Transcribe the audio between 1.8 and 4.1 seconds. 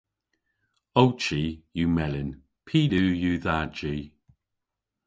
melyn. Py liw yw dha ji?